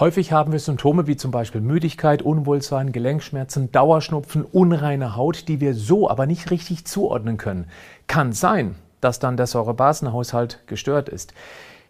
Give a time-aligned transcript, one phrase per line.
[0.00, 5.74] Häufig haben wir Symptome wie zum Beispiel Müdigkeit, Unwohlsein, Gelenkschmerzen, Dauerschnupfen, unreine Haut, die wir
[5.74, 7.66] so aber nicht richtig zuordnen können.
[8.06, 11.34] Kann sein, dass dann der Säurebasenhaushalt gestört ist.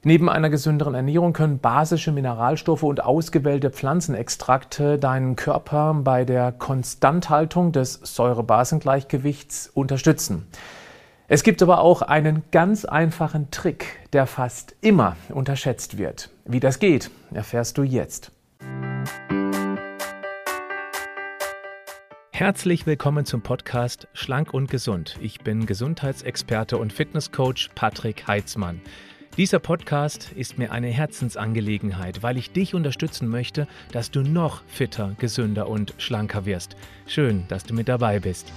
[0.03, 7.71] Neben einer gesünderen Ernährung können basische Mineralstoffe und ausgewählte Pflanzenextrakte deinen Körper bei der Konstanthaltung
[7.71, 10.49] des Säurebasengleichgewichts unterstützen.
[11.33, 16.29] Es gibt aber auch einen ganz einfachen Trick, der fast immer unterschätzt wird.
[16.45, 18.33] Wie das geht, erfährst du jetzt.
[22.33, 25.19] Herzlich willkommen zum Podcast Schlank und Gesund.
[25.21, 28.81] Ich bin Gesundheitsexperte und Fitnesscoach Patrick Heitzmann.
[29.37, 35.15] Dieser Podcast ist mir eine Herzensangelegenheit, weil ich dich unterstützen möchte, dass du noch fitter,
[35.17, 36.75] gesünder und schlanker wirst.
[37.07, 38.53] Schön, dass du mit dabei bist.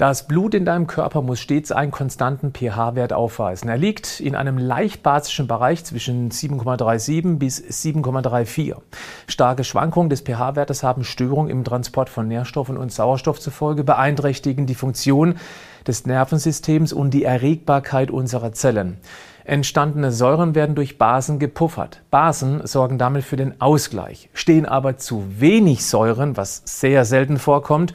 [0.00, 3.68] Das Blut in deinem Körper muss stets einen konstanten pH-Wert aufweisen.
[3.68, 8.76] Er liegt in einem leicht basischen Bereich zwischen 7,37 bis 7,34.
[9.26, 14.74] Starke Schwankungen des pH-Wertes haben Störungen im Transport von Nährstoffen und Sauerstoff zufolge, beeinträchtigen die
[14.74, 15.34] Funktion
[15.86, 18.96] des Nervensystems und die Erregbarkeit unserer Zellen.
[19.44, 22.00] Entstandene Säuren werden durch Basen gepuffert.
[22.10, 24.30] Basen sorgen damit für den Ausgleich.
[24.32, 27.92] Stehen aber zu wenig Säuren, was sehr selten vorkommt,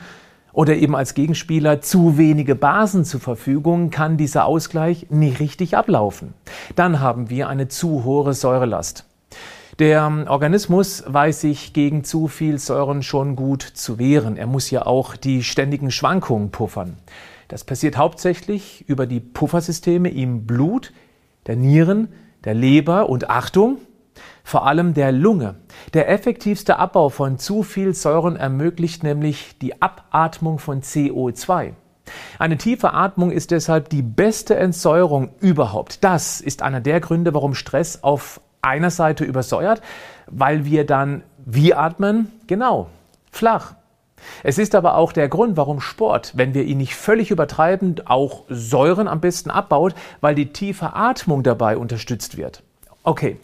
[0.56, 6.34] oder eben als Gegenspieler zu wenige Basen zur Verfügung, kann dieser Ausgleich nicht richtig ablaufen.
[6.76, 9.06] Dann haben wir eine zu hohe Säurelast.
[9.80, 14.38] Der Organismus weiß sich gegen zu viel Säuren schon gut zu wehren.
[14.38, 16.96] Er muss ja auch die ständigen Schwankungen puffern.
[17.50, 20.94] Das passiert hauptsächlich über die Puffersysteme im Blut,
[21.48, 22.08] der Nieren,
[22.46, 23.80] der Leber und Achtung,
[24.46, 25.56] vor allem der Lunge.
[25.96, 31.74] Der effektivste Abbau von zu viel Säuren ermöglicht nämlich die Abatmung von CO2.
[32.38, 36.04] Eine tiefe Atmung ist deshalb die beste Entsäuerung überhaupt.
[36.04, 39.82] Das ist einer der Gründe, warum Stress auf einer Seite übersäuert,
[40.28, 42.32] weil wir dann wie atmen?
[42.46, 42.88] Genau,
[43.32, 43.74] flach.
[44.44, 48.44] Es ist aber auch der Grund, warum Sport, wenn wir ihn nicht völlig übertreiben, auch
[48.50, 52.62] Säuren am besten abbaut, weil die tiefe Atmung dabei unterstützt wird.
[53.04, 53.38] Okay,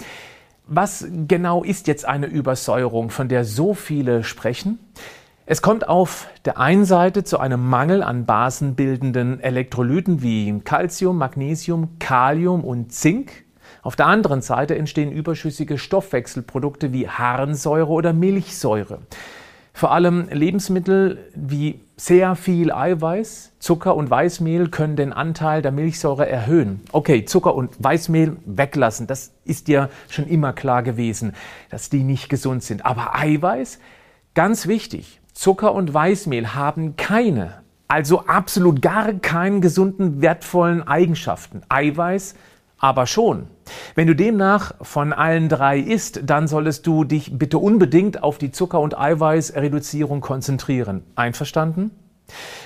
[0.73, 4.79] was genau ist jetzt eine Übersäuerung, von der so viele sprechen?
[5.45, 11.99] Es kommt auf der einen Seite zu einem Mangel an basenbildenden Elektrolyten wie Calcium, Magnesium,
[11.99, 13.43] Kalium und Zink.
[13.81, 18.99] Auf der anderen Seite entstehen überschüssige Stoffwechselprodukte wie Harnsäure oder Milchsäure.
[19.73, 26.27] Vor allem Lebensmittel wie sehr viel Eiweiß, Zucker und Weißmehl können den Anteil der Milchsäure
[26.27, 26.81] erhöhen.
[26.91, 31.33] Okay, Zucker und Weißmehl weglassen, das ist ja schon immer klar gewesen,
[31.69, 32.85] dass die nicht gesund sind.
[32.85, 33.79] Aber Eiweiß,
[34.33, 41.61] ganz wichtig, Zucker und Weißmehl haben keine, also absolut gar keinen gesunden, wertvollen Eigenschaften.
[41.69, 42.35] Eiweiß
[42.81, 43.47] aber schon.
[43.95, 48.51] Wenn du demnach von allen drei isst, dann solltest du dich bitte unbedingt auf die
[48.51, 51.03] Zucker- und Eiweißreduzierung konzentrieren.
[51.15, 51.91] Einverstanden?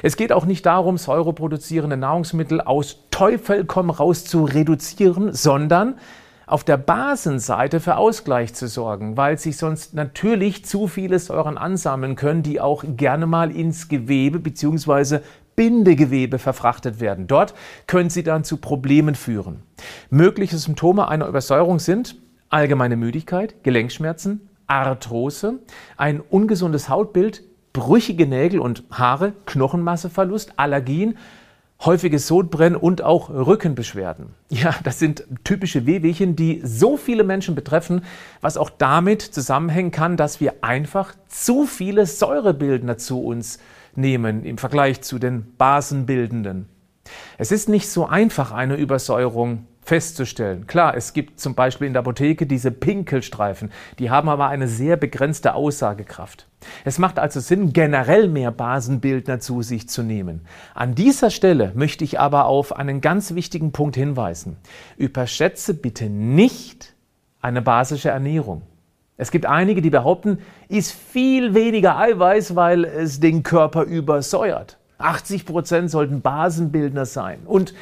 [0.02, 5.96] Es geht auch nicht darum, säureproduzierende Nahrungsmittel aus Teufel komm raus zu reduzieren, sondern
[6.48, 12.16] auf der Basenseite für Ausgleich zu sorgen, weil sich sonst natürlich zu viele Säuren ansammeln
[12.16, 15.20] können, die auch gerne mal ins Gewebe bzw.
[15.56, 17.28] Bindegewebe verfrachtet werden.
[17.28, 17.54] Dort
[17.88, 19.64] können sie dann zu Problemen führen.
[20.10, 22.18] Mögliche Symptome einer Übersäuerung sind
[22.50, 25.60] allgemeine Müdigkeit, Gelenkschmerzen, Arthrose,
[25.98, 27.44] ein ungesundes Hautbild,
[27.74, 31.18] brüchige Nägel und Haare, Knochenmasseverlust, Allergien,
[31.84, 34.28] häufiges Sodbrennen und auch Rückenbeschwerden.
[34.50, 38.04] Ja, das sind typische Wehwehchen, die so viele Menschen betreffen,
[38.42, 43.60] was auch damit zusammenhängen kann, dass wir einfach zu viele Säurebildner zu uns
[43.96, 46.70] nehmen im Vergleich zu den basenbildenden.
[47.38, 50.66] Es ist nicht so einfach, eine Übersäuerung festzustellen.
[50.68, 54.98] Klar, es gibt zum Beispiel in der Apotheke diese Pinkelstreifen, die haben aber eine sehr
[54.98, 56.48] begrenzte Aussagekraft.
[56.84, 60.42] Es macht also Sinn, generell mehr Basenbildner zu sich zu nehmen.
[60.74, 64.58] An dieser Stelle möchte ich aber auf einen ganz wichtigen Punkt hinweisen.
[64.98, 66.96] Überschätze bitte nicht
[67.42, 68.64] eine basische Ernährung.
[69.18, 74.78] Es gibt einige, die behaupten, ist viel weniger Eiweiß, weil es den Körper übersäuert.
[74.98, 77.40] 80 Prozent sollten Basenbildner sein.
[77.46, 77.74] Und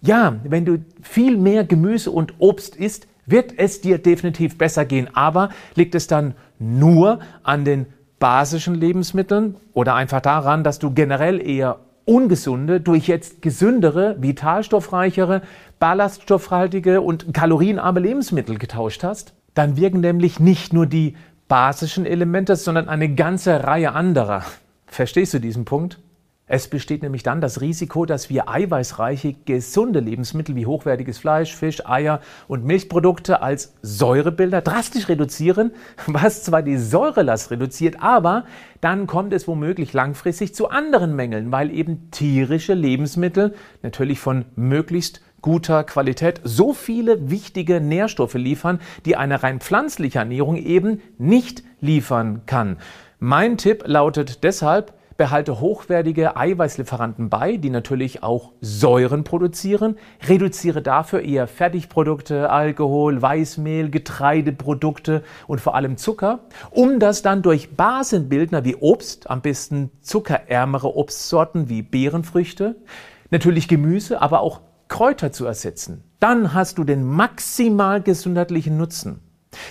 [0.00, 5.08] ja, wenn du viel mehr Gemüse und Obst isst, wird es dir definitiv besser gehen.
[5.14, 7.86] Aber liegt es dann nur an den
[8.18, 15.42] basischen Lebensmitteln oder einfach daran, dass du generell eher ungesunde durch jetzt gesündere, vitalstoffreichere,
[15.80, 19.34] ballaststoffhaltige und kalorienarme Lebensmittel getauscht hast?
[19.56, 21.16] dann wirken nämlich nicht nur die
[21.48, 24.44] basischen Elemente, sondern eine ganze Reihe anderer.
[24.86, 25.98] Verstehst du diesen Punkt?
[26.48, 31.84] Es besteht nämlich dann das Risiko, dass wir eiweißreiche, gesunde Lebensmittel wie hochwertiges Fleisch, Fisch,
[31.84, 35.72] Eier und Milchprodukte als Säurebilder drastisch reduzieren,
[36.06, 38.44] was zwar die Säurelast reduziert, aber
[38.80, 45.22] dann kommt es womöglich langfristig zu anderen Mängeln, weil eben tierische Lebensmittel natürlich von möglichst
[45.42, 52.42] guter Qualität so viele wichtige Nährstoffe liefern, die eine rein pflanzliche Ernährung eben nicht liefern
[52.46, 52.76] kann.
[53.18, 59.96] Mein Tipp lautet deshalb, behalte hochwertige Eiweißlieferanten bei, die natürlich auch Säuren produzieren,
[60.28, 66.40] reduziere dafür eher Fertigprodukte, Alkohol, Weißmehl, Getreideprodukte und vor allem Zucker,
[66.70, 72.76] um das dann durch Basenbildner wie Obst, am besten zuckerärmere Obstsorten wie Beerenfrüchte,
[73.30, 76.04] natürlich Gemüse, aber auch Kräuter zu ersetzen.
[76.20, 79.25] Dann hast du den maximal gesundheitlichen Nutzen.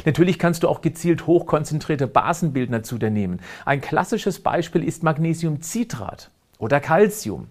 [0.05, 3.39] Natürlich kannst du auch gezielt hochkonzentrierte Basenbildner zu dir nehmen.
[3.65, 7.47] Ein klassisches Beispiel ist Magnesiumcitrat oder Calcium.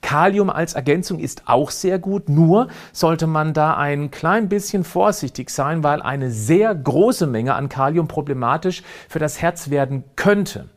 [0.00, 5.50] Kalium als Ergänzung ist auch sehr gut, nur sollte man da ein klein bisschen vorsichtig
[5.50, 10.68] sein, weil eine sehr große Menge an Kalium problematisch für das Herz werden könnte.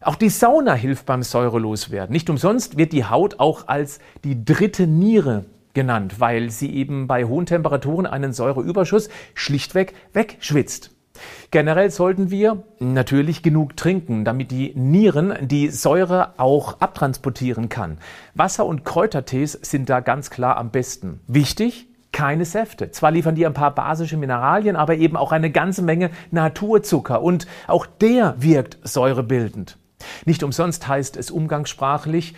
[0.00, 2.12] Auch die Sauna hilft beim Säureloswerden.
[2.12, 7.24] Nicht umsonst wird die Haut auch als die dritte Niere genannt, weil sie eben bei
[7.24, 10.90] hohen Temperaturen einen Säureüberschuss schlichtweg wegschwitzt.
[11.50, 17.98] Generell sollten wir natürlich genug trinken, damit die Nieren die Säure auch abtransportieren kann.
[18.34, 21.20] Wasser und Kräutertees sind da ganz klar am besten.
[21.26, 22.90] Wichtig, keine Säfte.
[22.90, 27.46] Zwar liefern die ein paar basische Mineralien, aber eben auch eine ganze Menge Naturzucker und
[27.66, 29.78] auch der wirkt säurebildend.
[30.24, 32.34] Nicht umsonst heißt es umgangssprachlich,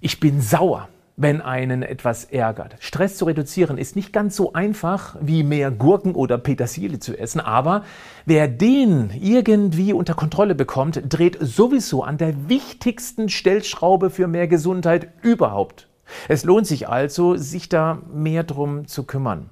[0.00, 2.76] ich bin sauer wenn einen etwas ärgert.
[2.80, 7.40] Stress zu reduzieren ist nicht ganz so einfach wie mehr Gurken oder Petersilie zu essen,
[7.40, 7.84] aber
[8.24, 15.12] wer den irgendwie unter Kontrolle bekommt, dreht sowieso an der wichtigsten Stellschraube für mehr Gesundheit
[15.22, 15.88] überhaupt.
[16.28, 19.50] Es lohnt sich also, sich da mehr drum zu kümmern.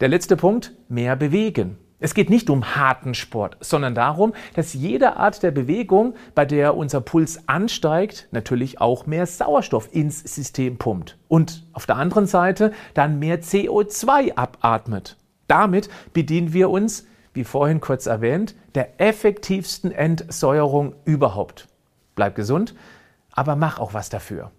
[0.00, 1.78] Der letzte Punkt, mehr bewegen.
[2.02, 6.76] Es geht nicht um harten Sport, sondern darum, dass jede Art der Bewegung, bei der
[6.76, 12.72] unser Puls ansteigt, natürlich auch mehr Sauerstoff ins System pumpt und auf der anderen Seite
[12.94, 15.16] dann mehr CO2 abatmet.
[15.46, 21.68] Damit bedienen wir uns, wie vorhin kurz erwähnt, der effektivsten Entsäuerung überhaupt.
[22.16, 22.74] Bleib gesund,
[23.30, 24.50] aber mach auch was dafür.